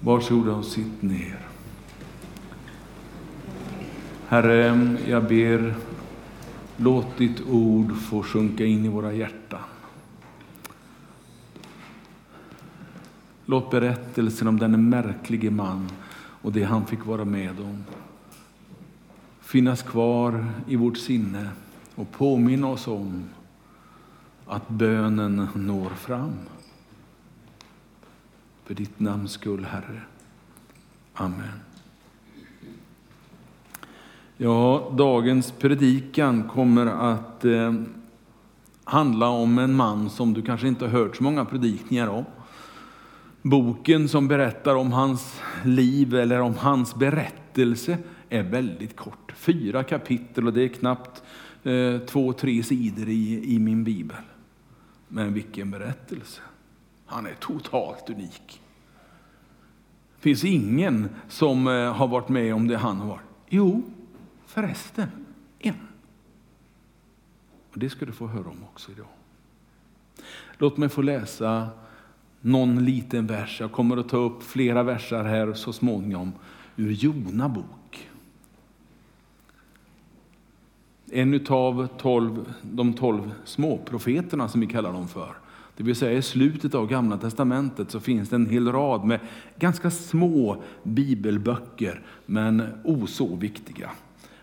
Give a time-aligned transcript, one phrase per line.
[0.00, 1.38] Varsågoda och sitt ner.
[4.28, 5.74] Herre, jag ber,
[6.76, 9.60] låt ditt ord få sjunka in i våra hjärtan.
[13.46, 15.88] Låt berättelsen om denne märklige man
[16.42, 17.84] och det han fick vara med om
[19.50, 21.48] finnas kvar i vårt sinne
[21.94, 23.24] och påminna oss om
[24.46, 26.32] att bönen når fram.
[28.70, 30.00] För ditt namns skull, Herre.
[31.14, 31.60] Amen.
[34.36, 37.74] Ja, dagens predikan kommer att eh,
[38.84, 42.24] handla om en man som du kanske inte har hört så många predikningar om.
[43.42, 47.98] Boken som berättar om hans liv eller om hans berättelse
[48.28, 49.32] är väldigt kort.
[49.36, 51.22] Fyra kapitel och det är knappt
[51.62, 54.22] eh, två, tre sidor i, i min bibel.
[55.08, 56.40] Men vilken berättelse!
[57.10, 58.60] Han är totalt unik.
[60.16, 63.22] Det finns ingen som eh, har varit med om det han har varit.
[63.48, 63.82] Jo,
[64.46, 65.08] förresten,
[65.58, 65.74] en.
[67.72, 69.06] Och Det ska du få höra om också idag.
[70.58, 71.68] Låt mig få läsa
[72.40, 73.60] någon liten vers.
[73.60, 76.32] Jag kommer att ta upp flera versar här så småningom
[76.76, 78.10] ur Jona bok.
[81.12, 85.34] En av tolv, de tolv småprofeterna som vi kallar dem för.
[85.80, 89.20] Det vill säga i slutet av Gamla Testamentet så finns det en hel rad med
[89.58, 93.90] ganska små bibelböcker, men o så viktiga.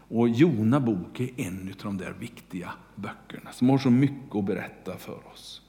[0.07, 4.45] Och Jona bok är en av de där viktiga böckerna som har så mycket att
[4.45, 5.61] berätta för oss.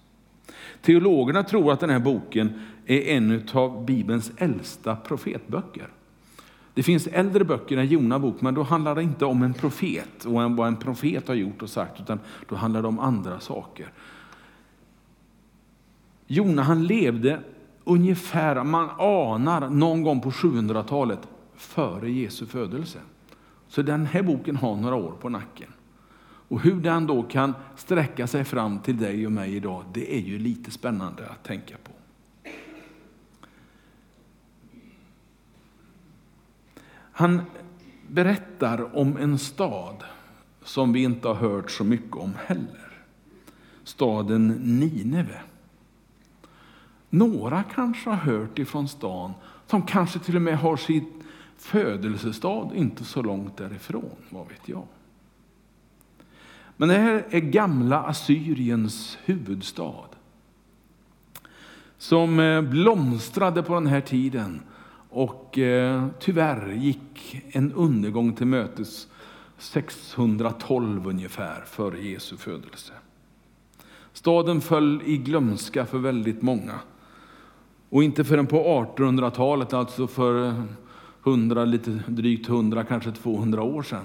[0.83, 5.89] Teologerna tror att den här boken är en av Bibelns äldsta profetböcker.
[6.75, 10.25] Det finns äldre böcker än Jona bok, men då handlar det inte om en profet
[10.25, 13.93] och vad en profet har gjort och sagt, utan då handlar det om andra saker.
[16.31, 17.41] Jona han levde
[17.85, 22.99] ungefär, man anar, någon gång på 700-talet före Jesu födelse.
[23.69, 25.73] Så den här boken har några år på nacken.
[26.49, 30.21] Och hur den då kan sträcka sig fram till dig och mig idag, det är
[30.21, 31.93] ju lite spännande att tänka på.
[37.13, 37.43] Han
[38.09, 40.05] berättar om en stad
[40.65, 42.93] som vi inte har hört så mycket om heller.
[43.85, 45.41] Staden Nineve.
[47.11, 49.33] Några kanske har hört ifrån stan,
[49.67, 51.13] som kanske till och med har sitt
[51.57, 54.87] födelsestad inte så långt därifrån, vad vet jag.
[56.77, 60.05] Men det här är gamla Assyriens huvudstad.
[61.99, 64.61] Som eh, blomstrade på den här tiden
[65.11, 69.09] och eh, tyvärr gick en undergång till mötes
[69.59, 72.93] 612 ungefär före Jesu födelse.
[74.13, 76.75] Staden föll i glömska för väldigt många.
[77.91, 78.57] Och inte förrän på
[78.97, 80.63] 1800-talet, alltså för
[81.25, 84.05] 100, lite drygt 100, kanske 200 år sedan,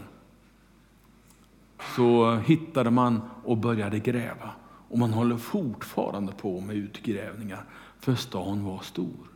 [1.96, 4.50] så hittade man och började gräva.
[4.90, 7.66] Och man håller fortfarande på med utgrävningar,
[8.00, 9.30] för stan var stor.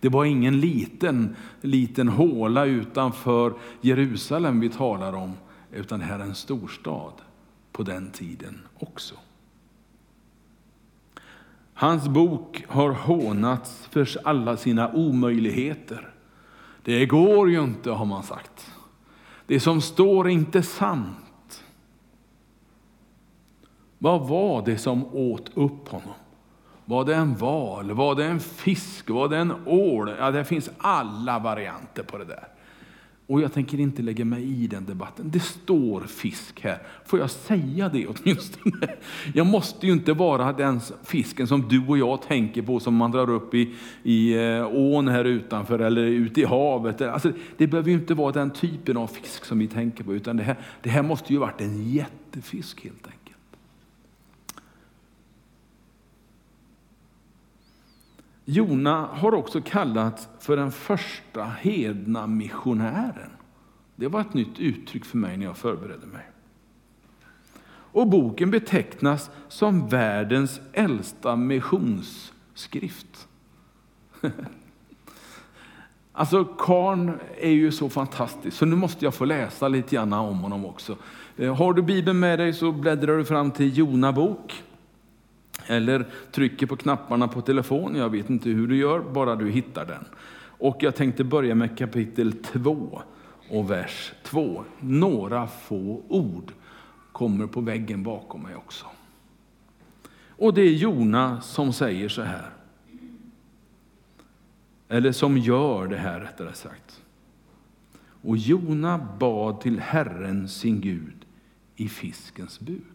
[0.00, 5.32] Det var ingen liten, liten håla utanför Jerusalem vi talar om,
[5.72, 7.12] utan det här är en storstad
[7.72, 9.14] på den tiden också.
[11.74, 16.08] Hans bok har hånats för alla sina omöjligheter.
[16.82, 18.72] Det går ju inte, har man sagt.
[19.46, 21.64] Det som står är inte sant.
[23.98, 26.14] Vad var det som åt upp honom?
[26.84, 27.92] Var det en val?
[27.92, 29.10] Var det en fisk?
[29.10, 30.14] Var det en ål?
[30.18, 32.48] Ja, det finns alla varianter på det där.
[33.26, 35.30] Och jag tänker inte lägga mig i den debatten.
[35.30, 36.78] Det står fisk här.
[37.06, 38.88] Får jag säga det åtminstone?
[39.34, 43.10] Jag måste ju inte vara den fisken som du och jag tänker på som man
[43.10, 47.00] drar upp i, i eh, ån här utanför eller ute i havet.
[47.00, 50.36] Alltså, det behöver ju inte vara den typen av fisk som vi tänker på, utan
[50.36, 53.23] det här, det här måste ju varit en jättefisk helt enkelt.
[58.44, 63.30] Jona har också kallats för den första hedna missionären.
[63.96, 66.30] Det var ett nytt uttryck för mig när jag förberedde mig.
[67.66, 73.28] Och boken betecknas som världens äldsta missionsskrift.
[76.16, 80.38] Alltså Karn är ju så fantastisk, så nu måste jag få läsa lite grann om
[80.38, 80.96] honom också.
[81.36, 84.62] Eh, har du Bibeln med dig så bläddrar du fram till Jona bok.
[85.66, 89.84] Eller trycker på knapparna på telefonen, jag vet inte hur du gör, bara du hittar
[89.84, 90.04] den.
[90.58, 93.02] Och jag tänkte börja med kapitel 2
[93.50, 94.64] och vers 2.
[94.80, 96.52] Några få ord
[97.12, 98.86] kommer på väggen bakom mig också.
[100.36, 102.50] Och det är Jona som säger så här.
[104.88, 107.02] eller som gör det här rättare sagt.
[108.22, 111.26] Och Jona bad till Herren sin Gud
[111.76, 112.93] i fiskens buk.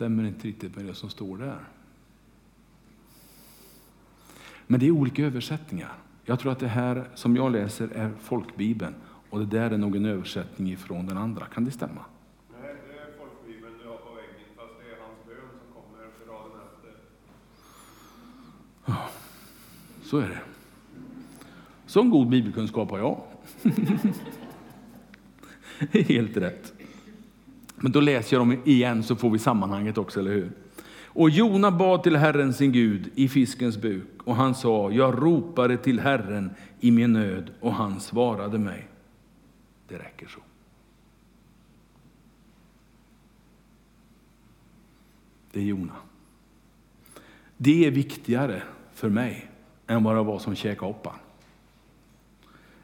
[0.00, 1.60] Stämmer inte riktigt med det som står där.
[4.66, 5.92] Men det är olika översättningar.
[6.24, 8.94] Jag tror att det här som jag läser är folkbibeln
[9.30, 11.46] och det där är nog en översättning ifrån den andra.
[11.46, 12.04] Kan det stämma?
[12.62, 16.08] Nej, det är folkbibeln du har på väggen, fast det är hans bön som kommer
[16.08, 16.94] efter raden efter.
[20.02, 20.40] Så är det.
[21.86, 23.20] Sån god bibelkunskap har jag.
[26.08, 26.79] Helt rätt.
[27.80, 30.52] Men då läser jag dem igen så får vi sammanhanget också, eller hur?
[31.12, 35.76] Och Jona bad till Herren sin Gud i fiskens buk och han sa, jag ropade
[35.76, 36.50] till Herren
[36.80, 38.88] i min nöd och han svarade mig.
[39.88, 40.40] Det räcker så.
[45.52, 45.96] Det är Jona.
[47.56, 48.62] Det är viktigare
[48.94, 49.50] för mig
[49.86, 51.16] än vad det var som käkade hoppan.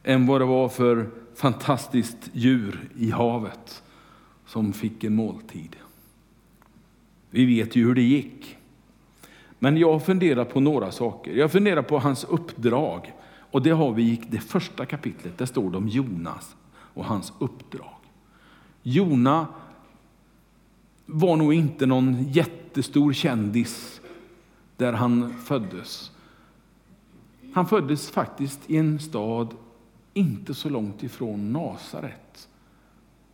[0.03, 3.83] Än vad det var för fantastiskt djur i havet
[4.47, 5.77] som fick en måltid.
[7.31, 8.57] Vi vet ju hur det gick.
[9.59, 11.33] Men jag funderar på några saker.
[11.33, 13.13] Jag funderar på hans uppdrag.
[13.51, 15.39] Och det har vi i det första kapitlet.
[15.39, 17.95] Där står det om Jonas och hans uppdrag.
[18.83, 19.47] Jona
[21.07, 24.01] var nog inte någon jättestor kändis
[24.77, 26.11] där han föddes.
[27.55, 29.55] Han föddes faktiskt i en stad
[30.15, 32.49] inte så långt ifrån Nasaret,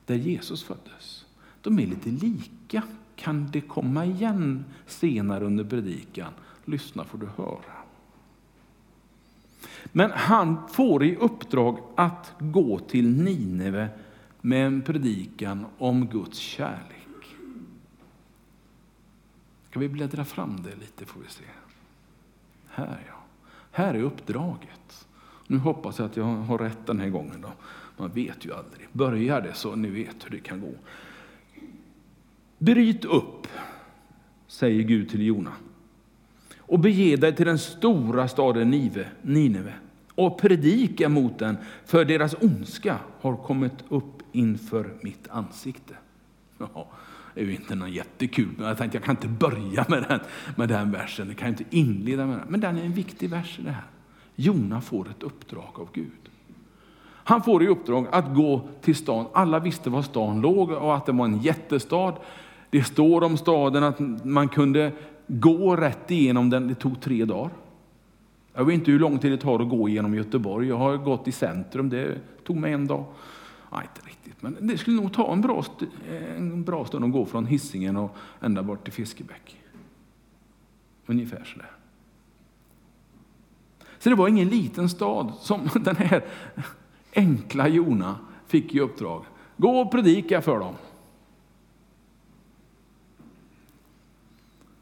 [0.06, 1.26] där Jesus föddes.
[1.60, 2.82] De är lite lika.
[3.16, 6.32] Kan det komma igen senare under predikan?
[6.64, 7.82] Lyssna får du höra.
[9.84, 13.88] Men han får i uppdrag att gå till Nineve
[14.40, 17.36] med en predikan om Guds kärlek.
[19.70, 21.44] Ska vi bläddra fram det lite får vi se.
[22.66, 23.14] Här ja.
[23.70, 25.06] Här är uppdraget.
[25.46, 27.40] Nu hoppas jag att jag har rätt den här gången.
[27.40, 27.48] Då.
[28.02, 28.88] Man vet ju aldrig.
[28.92, 30.72] Börjar det så ni vet hur det kan gå.
[32.58, 33.46] Bryt upp,
[34.46, 35.52] säger Gud till Jona
[36.58, 38.70] och bege dig till den stora staden
[39.22, 39.74] Nineve
[40.14, 41.56] och predika mot den,
[41.86, 45.94] för deras ondska har kommit upp inför mitt ansikte.
[46.58, 46.90] Ja,
[47.34, 50.20] det är ju inte någon jättekul, men jag tänkte jag kan inte börja med den,
[50.56, 52.46] med den versen, jag kan inte inleda med den.
[52.48, 53.86] Men den är en viktig vers i det här.
[54.36, 56.31] Jona får ett uppdrag av Gud.
[57.24, 59.26] Han får i uppdrag att gå till stan.
[59.32, 62.14] Alla visste var stan låg och att det var en jättestad.
[62.70, 64.92] Det står om staden att man kunde
[65.26, 66.68] gå rätt igenom den.
[66.68, 67.50] Det tog tre dagar.
[68.54, 70.68] Jag vet inte hur lång tid det tar att gå genom Göteborg.
[70.68, 71.88] Jag har gått i centrum.
[71.88, 73.04] Det tog mig en dag.
[73.72, 74.42] Nej, inte riktigt.
[74.42, 75.64] Men det skulle nog ta en bra,
[76.36, 79.56] en bra stund att gå från Hisingen och ända bort till Fiskebäck.
[81.06, 81.70] Ungefär sådär.
[83.98, 86.24] Så det var ingen liten stad som den här
[87.14, 88.16] enkla Jona
[88.46, 89.24] fick i uppdrag.
[89.56, 90.74] Gå och predika för dem.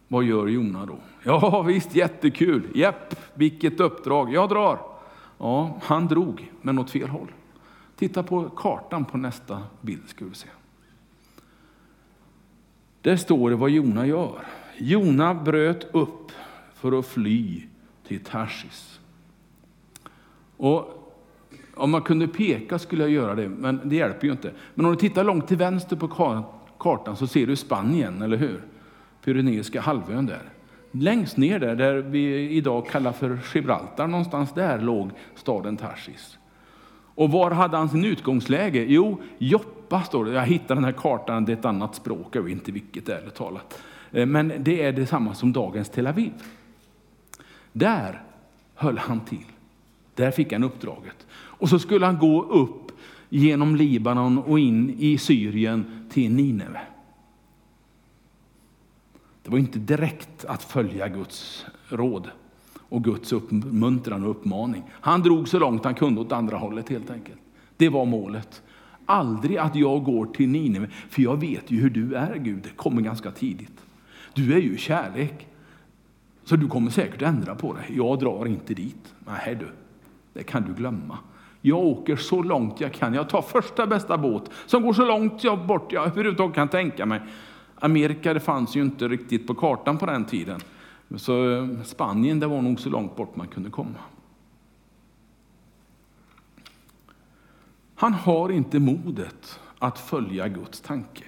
[0.09, 0.99] Vad gör Jona då?
[1.25, 2.69] Ja visst, jättekul.
[2.75, 4.32] Japp, vilket uppdrag.
[4.32, 4.79] Jag drar.
[5.38, 7.32] Ja, han drog, men åt fel håll.
[7.97, 10.49] Titta på kartan på nästa bild ska vi se.
[13.03, 14.47] Där står det vad Jona gör.
[14.79, 16.32] Jona bröt upp
[16.75, 17.62] för att fly
[18.06, 19.01] till Tarsis.
[20.56, 21.00] Och
[21.81, 24.51] om man kunde peka skulle jag göra det, men det hjälper ju inte.
[24.75, 26.08] Men om du tittar långt till vänster på
[26.79, 28.60] kartan så ser du Spanien, eller hur?
[29.25, 30.43] Pyreneiska halvön där.
[30.91, 36.39] Längst ner där, där vi idag kallar för Gibraltar, någonstans där låg staden Tarsis.
[37.15, 38.84] Och var hade han sin utgångsläge?
[38.89, 40.32] Jo, Joppa står det.
[40.32, 43.34] Jag hittade den här kartan, det är ett annat språk, jag vet inte vilket ärligt
[43.34, 43.82] talat.
[44.10, 46.32] Eh, men det är detsamma som dagens Tel Aviv.
[47.72, 48.22] Där
[48.75, 49.44] höll han till.
[50.14, 51.26] Där fick han uppdraget.
[51.32, 52.93] Och så skulle han gå upp
[53.29, 56.81] genom Libanon och in i Syrien till Nineve.
[59.43, 62.31] Det var inte direkt att följa Guds råd
[62.88, 64.82] och Guds uppmuntran och uppmaning.
[64.90, 67.40] Han drog så långt han kunde åt andra hållet helt enkelt.
[67.76, 68.62] Det var målet.
[69.06, 72.62] Aldrig att jag går till Nineve, för jag vet ju hur du är Gud.
[72.62, 73.84] Det kommer ganska tidigt.
[74.34, 75.46] Du är ju kärlek.
[76.44, 77.84] Så du kommer säkert ändra på dig.
[77.96, 79.14] Jag drar inte dit.
[79.26, 79.69] Nej du,
[80.32, 81.19] det kan du glömma.
[81.60, 83.15] Jag åker så långt jag kan.
[83.15, 87.06] Jag tar första bästa båt som går så långt jag bort jag överhuvudtaget kan tänka
[87.06, 87.20] mig.
[87.75, 90.60] Amerika det fanns ju inte riktigt på kartan på den tiden.
[91.17, 93.99] Så eh, Spanien det var nog så långt bort man kunde komma.
[97.94, 101.25] Han har inte modet att följa Guds tanke.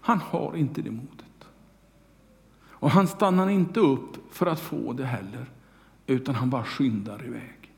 [0.00, 1.29] Han har inte det modet.
[2.80, 5.46] Och han stannar inte upp för att få det heller,
[6.06, 7.72] utan han bara skyndar iväg.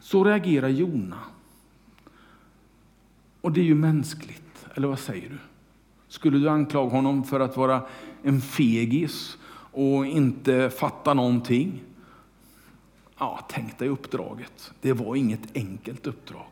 [0.00, 1.18] Så reagerar Jona.
[3.40, 5.38] Och det är ju mänskligt, eller vad säger du?
[6.08, 7.82] Skulle du anklaga honom för att vara
[8.22, 9.38] en fegis
[9.72, 11.82] och inte fatta någonting?
[13.18, 14.72] Ja, tänk dig uppdraget.
[14.80, 16.46] Det var inget enkelt uppdrag.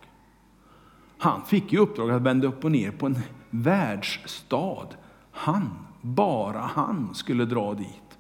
[1.19, 3.19] Han fick ju uppdrag att vända upp och ner på en
[3.51, 4.87] världsstad.
[5.31, 5.71] Han,
[6.03, 8.19] bara han, skulle dra dit.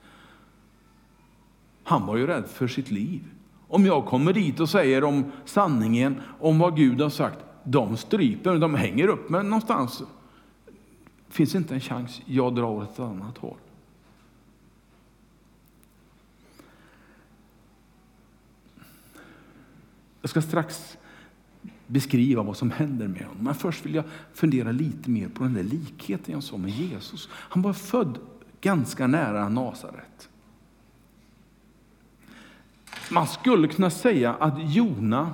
[1.82, 3.22] Han var ju rädd för sitt liv.
[3.68, 8.58] Om jag kommer dit och säger om sanningen, om vad Gud har sagt, de stryper,
[8.58, 10.02] de hänger upp mig någonstans.
[11.28, 13.56] Finns inte en chans, jag drar åt ett annat håll.
[20.20, 20.98] Jag ska strax
[21.92, 23.44] beskriva vad som händer med honom.
[23.44, 27.28] Men först vill jag fundera lite mer på den där likheten jag sa med Jesus.
[27.32, 28.18] Han var född
[28.60, 30.28] ganska nära Nasaret.
[33.10, 35.32] Man skulle kunna säga att Jona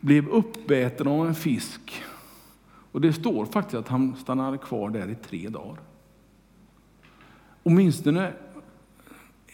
[0.00, 2.02] blev uppäten av en fisk.
[2.92, 5.80] Och det står faktiskt att han stannade kvar där i tre dagar.
[7.62, 8.32] Åtminstone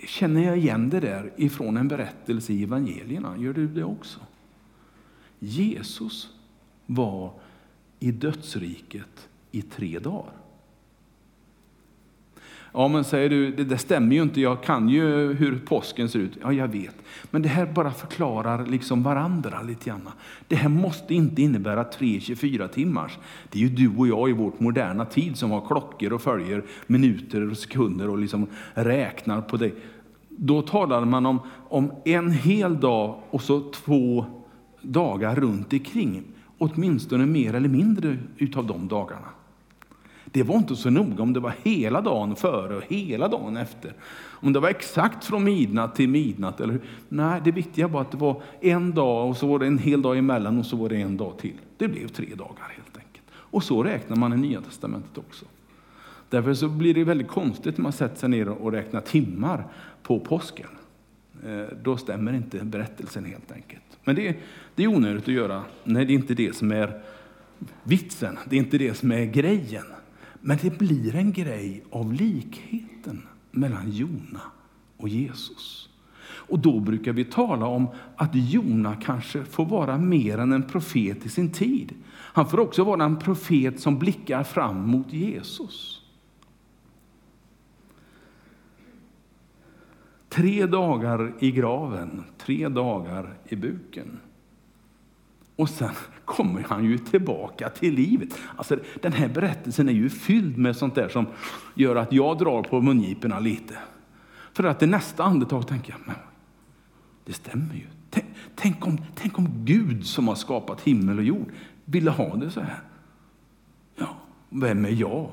[0.06, 3.37] känner jag igen det där ifrån en berättelse i evangelierna.
[3.37, 4.21] Gör du det också?
[5.44, 6.28] Jesus
[6.87, 7.32] var
[7.99, 10.32] i dödsriket i tre dagar.
[12.72, 16.18] Ja, men säger du, det, det stämmer ju inte, jag kan ju hur påsken ser
[16.18, 16.38] ut.
[16.42, 16.94] Ja, jag vet.
[17.30, 20.08] Men det här bara förklarar liksom varandra lite grann.
[20.49, 23.18] Det här måste inte innebära 3-24 timmars.
[23.50, 26.64] Det är ju du och jag i vårt moderna tid som har klockor och följer
[26.87, 29.72] minuter och sekunder och liksom räknar på det.
[30.28, 34.26] Då talar man om, om en hel dag och så två
[34.82, 36.22] dagar runt omkring.
[36.58, 39.28] Åtminstone mer eller mindre utav de dagarna.
[40.24, 43.94] Det var inte så noga om det var hela dagen före och hela dagen efter.
[44.14, 46.60] Om det var exakt från midnatt till midnatt.
[46.60, 49.78] Eller, nej, det viktiga var att det var en dag och så var det en
[49.78, 51.56] hel dag emellan och så var det en dag till.
[51.76, 53.24] Det blev tre dagar helt enkelt.
[53.34, 55.44] Och så räknar man i Nya Testamentet också.
[56.28, 59.64] Därför så blir det väldigt konstigt när man sätter sig ner och räknar timmar
[60.02, 60.68] på påsken.
[61.46, 63.82] Eh, då stämmer inte berättelsen helt enkelt.
[64.04, 64.37] Men det,
[64.75, 67.02] det är onödigt att göra när det inte är det som är
[67.82, 69.84] vitsen, det är inte det som är grejen.
[70.40, 74.40] Men det blir en grej av likheten mellan Jona
[74.96, 75.88] och Jesus.
[76.25, 81.26] Och då brukar vi tala om att Jona kanske får vara mer än en profet
[81.26, 81.94] i sin tid.
[82.11, 86.01] Han får också vara en profet som blickar fram mot Jesus.
[90.32, 94.20] Tre dagar i graven, tre dagar i buken.
[95.56, 95.90] Och sen
[96.24, 98.38] kommer han ju tillbaka till livet.
[98.56, 101.26] Alltså, den här berättelsen är ju fylld med sånt där som
[101.74, 103.78] gör att jag drar på mungiporna lite.
[104.52, 106.16] För att i nästa andetag tänker jag, men
[107.24, 107.86] det stämmer ju.
[108.10, 111.52] Tänk, tänk, om, tänk om Gud som har skapat himmel och jord
[111.84, 112.80] ville ha det så här.
[113.96, 114.16] Ja,
[114.50, 115.30] vem är jag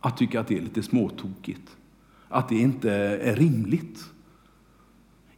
[0.00, 1.76] att tycka att det är lite småtokigt?
[2.28, 4.12] Att det inte är rimligt?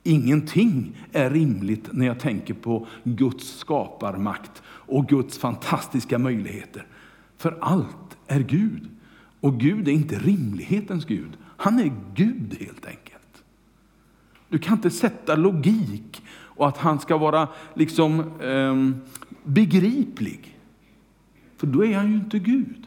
[0.09, 6.87] Ingenting är rimligt när jag tänker på Guds skaparmakt och Guds fantastiska möjligheter.
[7.37, 8.89] För allt är Gud.
[9.41, 11.31] Och Gud är inte rimlighetens Gud.
[11.57, 13.45] Han är Gud helt enkelt.
[14.49, 19.05] Du kan inte sätta logik och att han ska vara liksom eh,
[19.45, 20.59] begriplig.
[21.57, 22.87] För då är han ju inte Gud.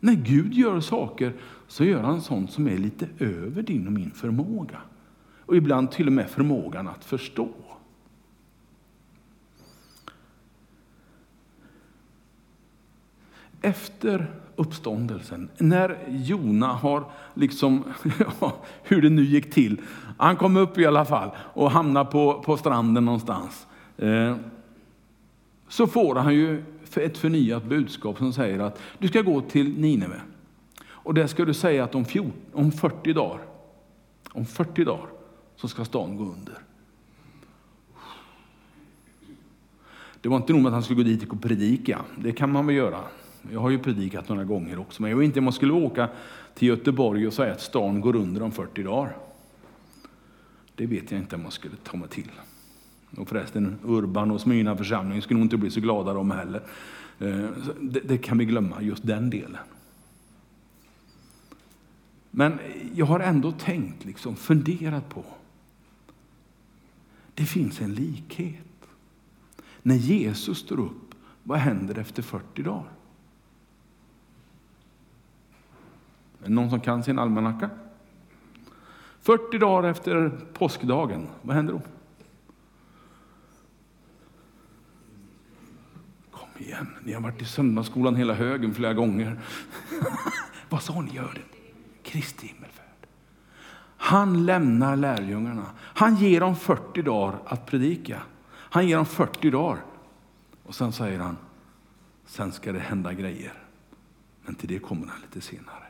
[0.00, 1.32] När Gud gör saker
[1.68, 4.78] så gör han sånt som är lite över din och min förmåga
[5.46, 7.48] och ibland till och med förmågan att förstå.
[13.62, 17.84] Efter uppståndelsen, när Jona har, liksom,
[18.82, 19.80] hur det nu gick till,
[20.18, 23.66] han kom upp i alla fall och hamnade på, på stranden någonstans.
[23.96, 24.36] Eh,
[25.68, 26.64] så får han ju
[26.96, 30.20] ett förnyat budskap som säger att du ska gå till Nineve.
[30.84, 33.40] Och där ska du säga att om, 14, om 40 dagar,
[34.32, 35.06] om 40 dagar
[35.62, 36.58] så ska stan gå under.
[40.20, 42.00] Det var inte nog med att han skulle gå dit och predika.
[42.16, 43.00] Det kan man väl göra.
[43.52, 45.02] Jag har ju predikat några gånger också.
[45.02, 46.08] Men jag vet inte om man skulle åka
[46.54, 49.16] till Göteborg och säga att stan går under om 40 dagar.
[50.74, 52.30] Det vet jag inte om man skulle ta mig till.
[53.16, 56.62] Och förresten, Urban och Smyrna församling skulle nog inte bli så glada de heller.
[57.18, 57.48] Eh,
[57.80, 59.60] det, det kan vi glömma, just den delen.
[62.30, 62.58] Men
[62.94, 65.24] jag har ändå tänkt, liksom, funderat på
[67.34, 68.88] det finns en likhet.
[69.82, 72.92] När Jesus står upp, vad händer efter 40 dagar?
[76.40, 77.70] Är det någon som kan sin almanacka?
[79.20, 81.82] 40 dagar efter påskdagen, vad händer då?
[86.30, 89.40] Kom igen, ni har varit i söndagsskolan hela högen flera gånger.
[90.68, 91.58] vad sa ni gör det?
[92.10, 92.81] Kristi himmelfärd.
[94.04, 95.66] Han lämnar lärjungarna.
[95.78, 98.22] Han ger dem 40 dagar att predika.
[98.48, 99.78] Han ger dem 40 dagar.
[100.62, 101.36] Och sen säger han,
[102.26, 103.52] sen ska det hända grejer.
[104.44, 105.84] Men till det kommer han lite senare.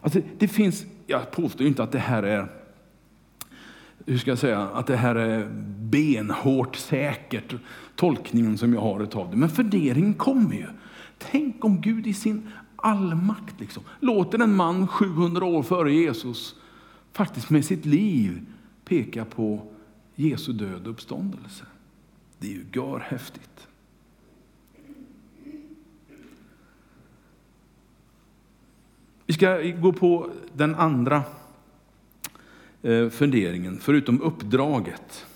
[0.00, 2.48] Alltså, det finns, jag påstår inte att det här är
[4.06, 5.48] hur ska jag säga, att det här är
[5.78, 7.54] benhårt säkert,
[7.96, 9.36] tolkningen som jag har utav det.
[9.36, 10.66] Men funderingen kommer ju.
[11.18, 16.54] Tänk om Gud i sin allmakt liksom, låter en man 700 år före Jesus
[17.16, 18.46] faktiskt med sitt liv
[18.84, 19.72] peka på
[20.14, 21.64] Jesu död och uppståndelse.
[22.38, 23.68] Det är ju görhäftigt.
[29.26, 31.22] Vi ska gå på den andra
[32.82, 35.26] eh, funderingen, förutom uppdraget.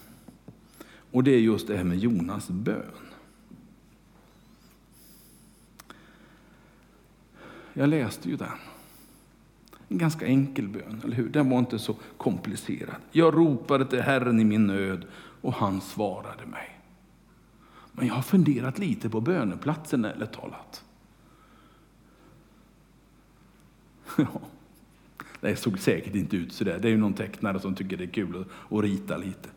[1.11, 2.85] Och det är just det här med Jonas bön.
[7.73, 8.70] Jag läste ju den.
[9.91, 11.29] En ganska enkel bön, eller hur?
[11.29, 12.97] Den var inte så komplicerad.
[13.11, 15.07] Jag ropade till Herren i min nöd
[15.41, 16.81] och han svarade mig.
[17.93, 20.85] Men jag har funderat lite på böneplatsen, eller talat.
[24.17, 24.41] Ja,
[25.41, 26.79] det såg säkert inte ut så där.
[26.79, 29.49] Det är ju någon tecknare som tycker det är kul att rita lite.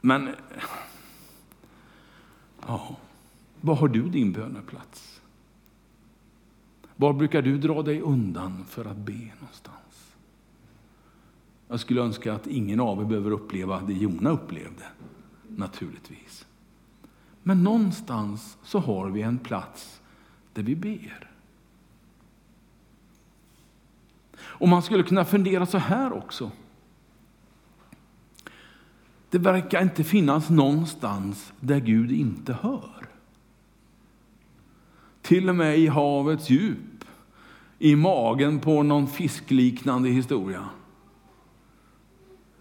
[0.00, 0.28] Men,
[2.66, 2.96] ja,
[3.60, 5.15] var har du din böneplats?
[6.96, 10.16] Var brukar du dra dig undan för att be någonstans?
[11.68, 14.84] Jag skulle önska att ingen av er behöver uppleva det Jona upplevde,
[15.48, 16.46] naturligtvis.
[17.42, 20.00] Men någonstans så har vi en plats
[20.52, 21.30] där vi ber.
[24.38, 26.50] Och man skulle kunna fundera så här också.
[29.30, 32.95] Det verkar inte finnas någonstans där Gud inte hör.
[35.26, 37.04] Till och med i havets djup,
[37.78, 40.68] i magen på någon fiskliknande historia,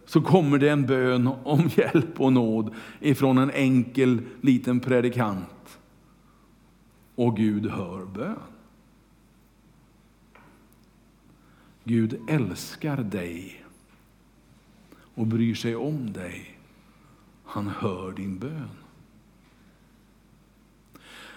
[0.06, 5.80] så kommer det en bön om hjälp och nåd ifrån en enkel liten predikant.
[7.15, 8.36] Och Gud hör bön.
[11.84, 13.65] Gud älskar dig
[15.15, 16.60] och bryr sig om dig.
[17.43, 18.85] Han hör din bön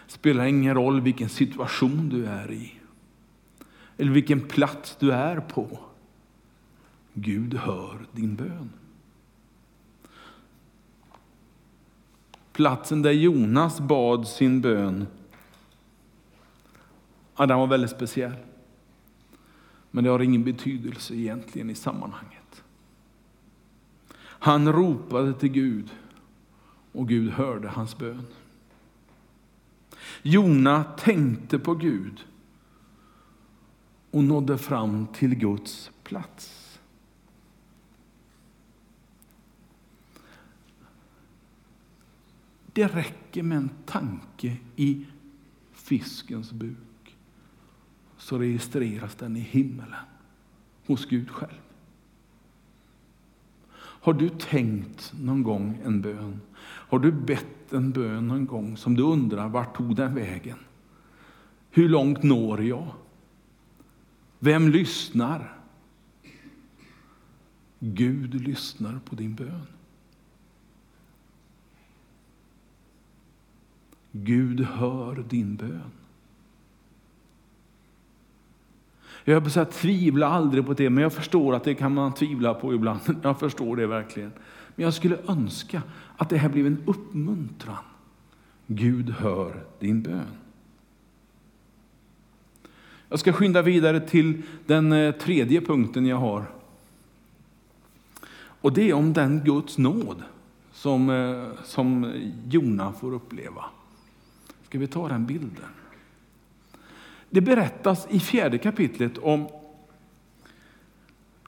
[0.09, 2.73] spelar ingen roll vilken situation du är i
[3.97, 5.79] eller vilken plats du är på.
[7.15, 8.71] Gud hör din bön.
[12.53, 15.07] Platsen där Jonas bad sin bön,
[17.37, 18.37] ja, den var väldigt speciell.
[19.91, 22.63] Men det har ingen betydelse egentligen i sammanhanget.
[24.21, 25.91] Han ropade till Gud
[26.93, 28.27] och Gud hörde hans bön.
[30.23, 32.27] Jona tänkte på Gud
[34.11, 36.65] och nådde fram till Guds plats.
[42.73, 45.07] Det räcker med en tanke i
[45.73, 47.17] fiskens buk
[48.17, 50.05] så registreras den i himmelen
[50.87, 51.68] hos Gud själv.
[54.09, 56.41] Har du tänkt någon gång en bön?
[56.61, 60.59] Har du bett en bön någon gång som du undrar vart tog den vägen?
[61.71, 62.93] Hur långt når jag?
[64.39, 65.59] Vem lyssnar?
[67.79, 69.67] Gud lyssnar på din bön.
[74.13, 75.91] Gud hör din bön.
[79.33, 82.55] Jag vill säga, tvivla aldrig på det, men jag förstår att det kan man tvivla
[82.55, 83.01] på ibland.
[83.23, 84.33] Jag förstår det verkligen.
[84.75, 85.83] Men jag skulle önska
[86.17, 87.77] att det här blev en uppmuntran.
[88.67, 90.27] Gud hör din bön.
[93.09, 96.45] Jag ska skynda vidare till den eh, tredje punkten jag har.
[98.61, 100.23] Och det är om den Guds nåd
[100.73, 102.13] som, eh, som
[102.49, 103.65] Jona får uppleva.
[104.63, 105.65] Ska vi ta den bilden?
[107.31, 109.49] Det berättas i fjärde kapitlet om,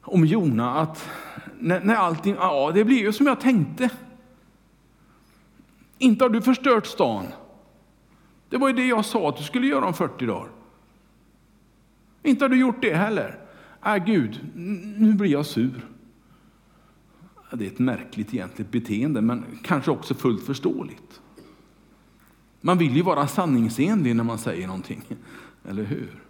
[0.01, 1.09] om Jona att
[1.59, 3.89] när, när allting, ja det blir ju som jag tänkte.
[5.97, 7.25] Inte har du förstört stan.
[8.49, 10.49] Det var ju det jag sa att du skulle göra om 40 dagar.
[12.23, 13.39] Inte har du gjort det heller.
[13.85, 14.39] Äh, Gud,
[14.97, 15.85] nu blir jag sur.
[17.51, 21.21] Det är ett märkligt egentligt beteende, men kanske också fullt förståeligt.
[22.61, 25.01] Man vill ju vara sanningsenlig när man säger någonting,
[25.65, 26.23] eller hur?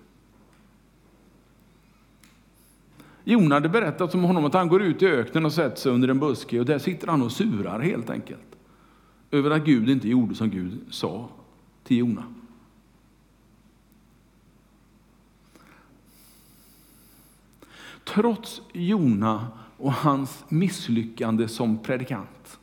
[3.24, 6.08] Jona hade berättat om honom att han går ut i öknen och sätter sig under
[6.08, 8.58] en buske och där sitter han och surar helt enkelt.
[9.32, 11.30] Över att Gud inte gjorde som Gud sa
[11.84, 12.24] till Jona.
[18.04, 22.60] Trots Jona och hans misslyckande som predikant.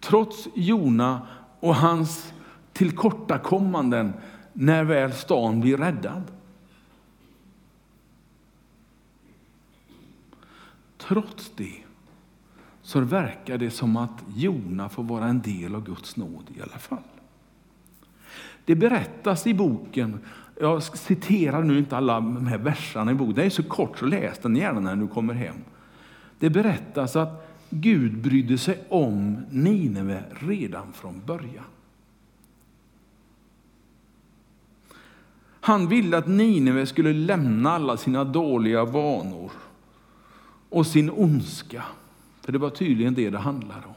[0.00, 1.26] Trots Jona
[1.60, 2.32] och hans
[2.72, 4.12] tillkortakommanden
[4.58, 6.22] när väl stan blir räddad.
[10.96, 11.76] Trots det
[12.82, 16.78] så verkar det som att Jona får vara en del av Guds nåd i alla
[16.78, 17.02] fall.
[18.64, 20.20] Det berättas i boken,
[20.60, 24.06] jag citerar nu inte alla de här verserna i boken, det är så kort så
[24.06, 25.56] läs den gärna när du kommer hem.
[26.38, 31.64] Det berättas att Gud brydde sig om Nineve redan från början.
[35.66, 39.52] Han ville att Nineve skulle lämna alla sina dåliga vanor
[40.68, 41.84] och sin ondska.
[42.40, 43.94] För det var tydligen det det handlade om.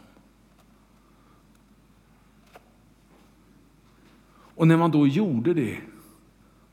[4.56, 5.82] Och när man då gjorde det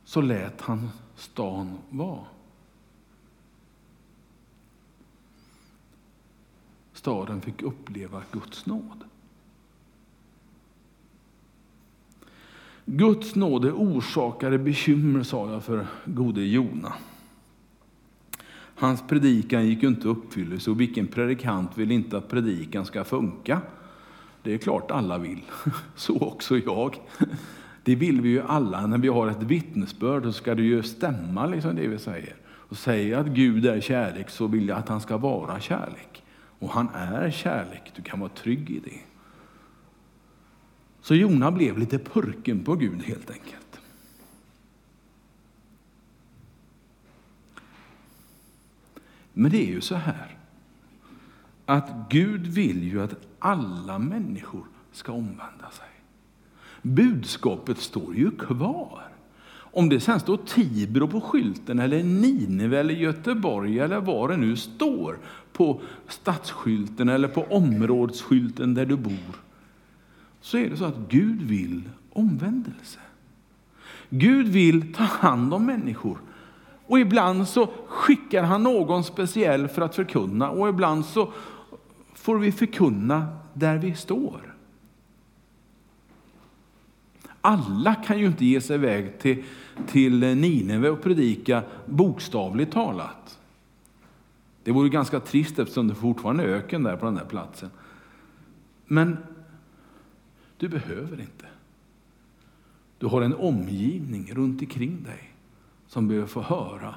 [0.05, 2.25] så lät han stan vara.
[6.93, 9.06] Staden fick uppleva Guds nåd.
[12.89, 16.93] Guds nåde orsakade bekymmer, sa jag för gode Jona.
[18.75, 23.61] Hans predikan gick inte i uppfyllelse och vilken predikant vill inte att predikan ska funka?
[24.43, 25.43] Det är klart alla vill,
[25.97, 26.97] så också jag.
[27.85, 28.87] Det vill vi ju alla.
[28.87, 32.35] När vi har ett vittnesbörd så ska det ju stämma liksom det vi säger.
[32.47, 36.23] Och säger att Gud är kärlek så vill jag att han ska vara kärlek.
[36.59, 39.16] Och han är kärlek, du kan vara trygg i det.
[41.07, 43.81] Så Jona blev lite purken på Gud helt enkelt.
[49.33, 50.37] Men det är ju så här
[51.67, 55.89] att Gud vill ju att alla människor ska omvända sig.
[56.83, 59.09] Budskapet står ju kvar.
[59.53, 64.57] Om det sen står Tibro på skylten, eller Nineve, eller Göteborg eller var det nu
[64.57, 65.19] står
[65.53, 69.46] på stadsskylten eller på områdsskylten där du bor,
[70.47, 71.83] så är det så att Gud vill
[72.13, 72.99] omvändelse.
[74.11, 76.19] Gud vill ta hand om människor.
[76.87, 81.33] Och ibland så skickar han någon speciell för att förkunna och ibland så
[82.15, 84.55] får vi förkunna där vi står.
[87.41, 89.45] Alla kan ju inte ge sig iväg till,
[89.87, 93.39] till Nineve och predika bokstavligt talat.
[94.65, 97.71] Det vore ganska trist eftersom det fortfarande är öken där på den där platsen.
[98.87, 99.17] Men
[100.59, 101.47] du behöver inte.
[102.99, 105.33] Du har en omgivning runt omkring dig
[105.89, 106.95] som behöver få höra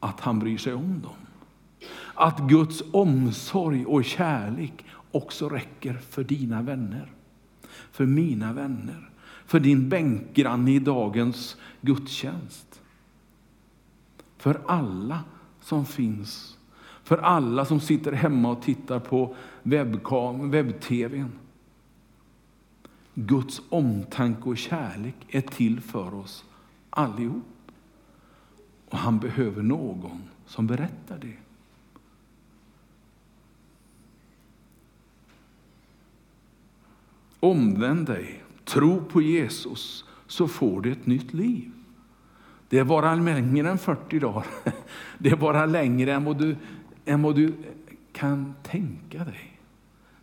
[0.00, 1.16] att han bryr sig om dem.
[2.14, 7.12] Att Guds omsorg och kärlek också räcker för dina vänner,
[7.92, 9.10] för mina vänner,
[9.46, 12.80] för din bänkgranne i dagens gudstjänst.
[14.38, 15.20] För alla
[15.60, 16.58] som finns,
[17.04, 21.30] för alla som sitter hemma och tittar på webb-tvn.
[23.14, 26.44] Guds omtanke och kärlek är till för oss
[26.90, 27.44] allihop.
[28.88, 31.36] Och han behöver någon som berättar det.
[37.40, 41.70] Omvänd dig, tro på Jesus, så får du ett nytt liv.
[42.68, 44.46] Det är bara längre än 40 dagar.
[45.18, 46.56] Det är bara längre än vad du,
[47.04, 47.54] än vad du
[48.12, 49.51] kan tänka dig.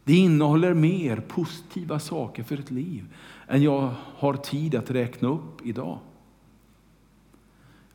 [0.10, 3.06] Det innehåller mer positiva saker för ett liv
[3.48, 6.00] än jag har tid att räkna upp idag.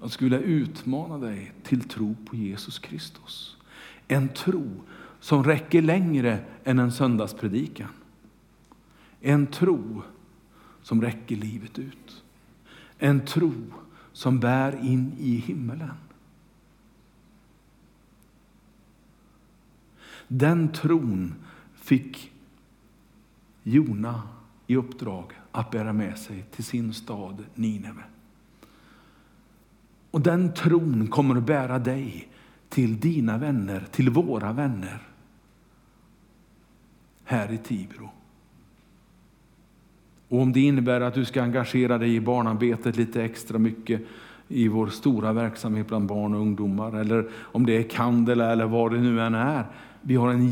[0.00, 3.57] Jag skulle vilja utmana dig till tro på Jesus Kristus.
[4.09, 4.70] En tro
[5.20, 7.88] som räcker längre än en söndagspredikan.
[9.20, 10.03] En tro
[10.83, 12.24] som räcker livet ut.
[12.98, 13.53] En tro
[14.12, 15.96] som bär in i himmelen.
[20.29, 21.35] Den tron
[21.85, 22.33] fick
[23.62, 24.23] Jona
[24.66, 28.03] i uppdrag att bära med sig till sin stad Nineve.
[30.11, 32.29] Och den tron kommer att bära dig
[32.68, 35.03] till dina vänner, till våra vänner
[37.25, 38.11] här i Tibro.
[40.29, 44.03] Och om det innebär att du ska engagera dig i barnarbetet lite extra mycket
[44.49, 48.92] i vår stora verksamhet bland barn och ungdomar, eller om det är Candela eller vad
[48.92, 49.64] det nu än är.
[50.01, 50.49] Vi har en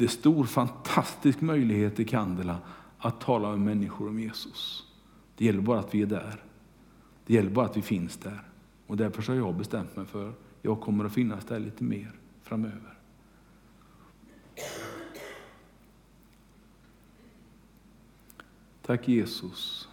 [0.00, 2.58] jättestor, fantastisk möjlighet i Candela
[2.98, 4.86] att tala med människor om Jesus.
[5.36, 6.44] Det gäller bara att vi är där.
[7.26, 8.42] Det gäller bara att vi finns där.
[8.86, 10.32] Och därför har jag bestämt mig för,
[10.62, 12.98] jag kommer att finnas där lite mer framöver.
[18.82, 19.88] Tack Jesus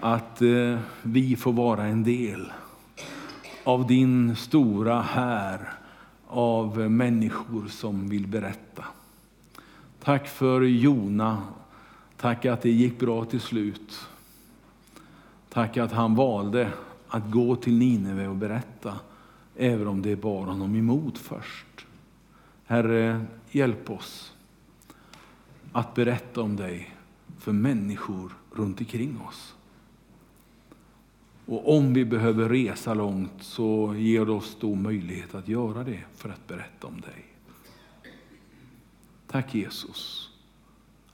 [0.00, 2.52] att eh, vi får vara en del
[3.64, 5.79] av din stora här
[6.30, 8.84] av människor som vill berätta.
[10.02, 11.42] Tack för Jona.
[12.16, 14.08] Tack att det gick bra till slut.
[15.48, 16.72] Tack att han valde
[17.08, 18.98] att gå till Nineve och berätta,
[19.56, 21.86] även om det bar honom emot först.
[22.64, 24.32] Herre, hjälp oss
[25.72, 26.94] att berätta om dig
[27.38, 29.54] för människor runt omkring oss.
[31.46, 36.00] Och om vi behöver resa långt så ger du oss då möjlighet att göra det
[36.16, 37.26] för att berätta om dig.
[39.26, 40.30] Tack Jesus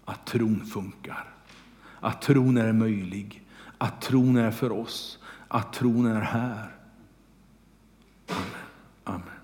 [0.05, 1.35] att tron funkar,
[2.01, 3.43] att tron är möjlig,
[3.79, 6.77] att tron är för oss, att tron är här.
[8.29, 8.45] Amen.
[9.05, 9.36] Amen.